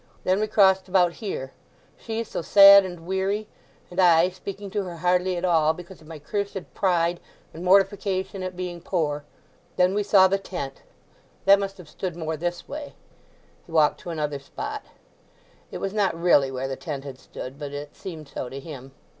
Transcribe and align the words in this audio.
Then 0.23 0.39
we 0.39 0.47
crossed 0.47 0.87
about 0.87 1.13
here—she 1.21 2.23
so 2.23 2.41
sad 2.41 2.85
and 2.85 3.05
weary, 3.05 3.47
and 3.91 3.99
I 3.99 4.29
speaking 4.29 4.71
to 4.71 4.81
her 4.85 4.95
hardly 4.95 5.37
at 5.37 5.45
all, 5.45 5.73
because 5.75 6.01
of 6.01 6.07
my 6.07 6.17
cursed 6.17 6.57
pride 6.73 7.19
and 7.53 7.63
mortification 7.63 8.41
at 8.41 8.55
being 8.55 8.81
poor. 8.81 9.25
Then 9.75 9.93
we 9.93 10.01
saw 10.01 10.27
the 10.27 10.39
tent—that 10.39 11.59
must 11.59 11.77
have 11.77 11.87
stood 11.87 12.15
more 12.15 12.35
this 12.35 12.67
way." 12.67 12.93
He 13.67 13.71
walked 13.71 13.99
to 13.99 14.09
another 14.09 14.39
spot, 14.39 14.81
it 15.69 15.77
was 15.77 15.93
not 15.93 16.19
really 16.19 16.49
where 16.49 16.67
the 16.67 16.75
tent 16.75 17.03
had 17.03 17.19
stood 17.19 17.59
but 17.59 17.71
it 17.71 17.95
seemed 17.95 18.27
so 18.27 18.49
to 18.49 18.59
him. 18.59 18.93